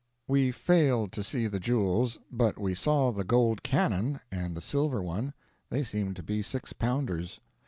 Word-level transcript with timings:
We 0.27 0.51
failed 0.51 1.11
to 1.11 1.23
see 1.23 1.45
the 1.45 1.59
jewels, 1.59 2.17
but 2.31 2.57
we 2.57 2.73
saw 2.73 3.11
the 3.11 3.23
gold 3.23 3.61
cannon 3.61 4.19
and 4.31 4.57
the 4.57 4.59
silver 4.61 5.03
one 5.03 5.35
they 5.69 5.83
seemed 5.83 6.15
to 6.15 6.23
be 6.23 6.41
six 6.41 6.73
pounders. 6.73 7.39